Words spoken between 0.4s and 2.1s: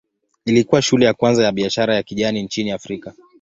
Ilikuwa shule ya kwanza ya biashara ya